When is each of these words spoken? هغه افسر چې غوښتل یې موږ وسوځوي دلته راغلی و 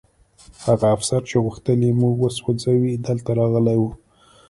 هغه 0.65 0.87
افسر 0.95 1.21
چې 1.29 1.35
غوښتل 1.45 1.79
یې 1.87 1.91
موږ 2.01 2.15
وسوځوي 2.19 2.91
دلته 3.07 3.29
راغلی 3.39 3.77
و 3.81 3.83